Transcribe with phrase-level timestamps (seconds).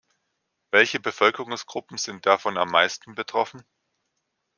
[0.71, 3.63] Welche Bevölkerungsgruppen sind davon am meisten betroffen?